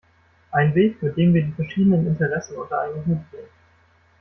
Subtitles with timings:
[0.49, 3.49] Ein Weg, mit dem wir die verschiedenen Interessen unter einen Hut bringen.